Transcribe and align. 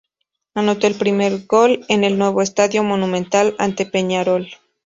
Anotó 0.55 0.87
el 0.87 0.95
primer 0.95 1.45
gol 1.45 1.85
en 1.87 2.03
el 2.03 2.17
nuevo 2.17 2.41
Estadio 2.41 2.83
Monumental, 2.83 3.55
ante 3.59 3.85
Peñarol. 3.85 4.47